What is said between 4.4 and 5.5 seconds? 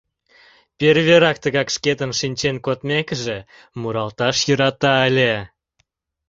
йӧрата ыле.